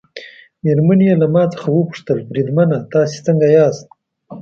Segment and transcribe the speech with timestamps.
[0.63, 3.87] مېرمنې یې له ما څخه وپوښتل: بریدمنه تاسي څنګه یاست؟